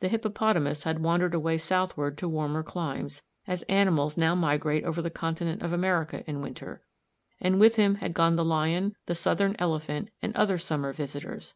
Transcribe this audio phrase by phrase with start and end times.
[0.00, 5.10] The hippopotamus had wandered away southward to warmer climes, as animals now migrate over the
[5.10, 6.82] continent of America in winter,
[7.40, 11.54] and with him had gone the lion, the southern elephant, and other summer visitors.